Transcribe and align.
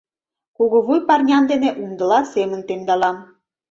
Кугувуй 0.55 0.99
парням 1.07 1.43
дене 1.51 1.69
умдыла 1.81 2.19
семын 2.33 2.61
темдалам. 2.67 3.17